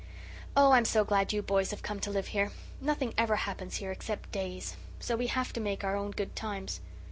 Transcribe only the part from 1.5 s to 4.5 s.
have come to live here. Nothing ever happens here, except